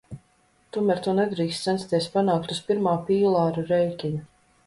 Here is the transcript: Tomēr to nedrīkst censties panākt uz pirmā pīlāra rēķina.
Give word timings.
Tomēr 0.77 1.01
to 1.07 1.13
nedrīkst 1.17 1.67
censties 1.67 2.09
panākt 2.15 2.55
uz 2.55 2.63
pirmā 2.71 2.93
pīlāra 3.11 3.67
rēķina. 3.73 4.27